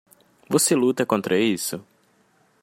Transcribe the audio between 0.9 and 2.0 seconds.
contra isso.